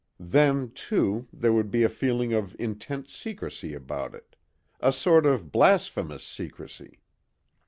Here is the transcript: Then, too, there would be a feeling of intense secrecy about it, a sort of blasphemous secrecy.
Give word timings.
Then, 0.19 0.71
too, 0.71 1.27
there 1.31 1.53
would 1.53 1.69
be 1.69 1.83
a 1.83 1.87
feeling 1.87 2.33
of 2.33 2.55
intense 2.57 3.13
secrecy 3.15 3.75
about 3.75 4.15
it, 4.15 4.35
a 4.79 4.91
sort 4.91 5.27
of 5.27 5.51
blasphemous 5.51 6.23
secrecy. 6.23 7.03